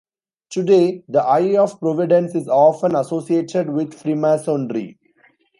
Today, 0.49 1.03
the 1.09 1.21
Eye 1.21 1.57
of 1.57 1.79
Providence 1.79 2.33
is 2.33 2.47
often 2.47 2.95
associated 2.95 3.69
with 3.69 3.93
Freemasonry. 3.93 4.97